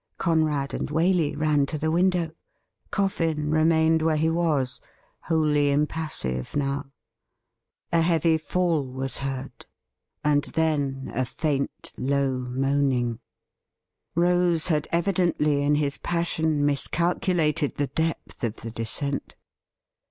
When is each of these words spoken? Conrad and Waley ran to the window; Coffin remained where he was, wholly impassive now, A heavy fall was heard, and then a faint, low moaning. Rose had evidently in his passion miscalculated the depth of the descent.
Conrad 0.17 0.73
and 0.73 0.89
Waley 0.89 1.37
ran 1.37 1.67
to 1.67 1.77
the 1.77 1.91
window; 1.91 2.31
Coffin 2.89 3.51
remained 3.51 4.01
where 4.01 4.15
he 4.15 4.31
was, 4.31 4.81
wholly 5.25 5.69
impassive 5.69 6.55
now, 6.55 6.89
A 7.93 8.01
heavy 8.01 8.39
fall 8.39 8.83
was 8.83 9.19
heard, 9.19 9.67
and 10.23 10.45
then 10.45 11.11
a 11.13 11.23
faint, 11.23 11.93
low 11.99 12.39
moaning. 12.39 13.19
Rose 14.15 14.69
had 14.69 14.87
evidently 14.91 15.61
in 15.61 15.75
his 15.75 15.99
passion 15.99 16.65
miscalculated 16.65 17.75
the 17.75 17.85
depth 17.85 18.43
of 18.43 18.55
the 18.55 18.71
descent. 18.71 19.35